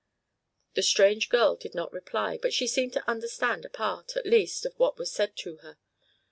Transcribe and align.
The 0.73 0.81
strange 0.81 1.29
girl 1.29 1.55
did 1.55 1.75
not 1.75 1.93
reply, 1.93 2.39
but 2.41 2.53
she 2.53 2.65
seemed 2.65 2.93
to 2.93 3.07
understand 3.07 3.65
a 3.65 3.69
part, 3.69 4.17
at 4.17 4.25
least, 4.25 4.65
of 4.65 4.73
what 4.79 4.97
was 4.97 5.11
said 5.11 5.35
to 5.35 5.57
her. 5.57 5.77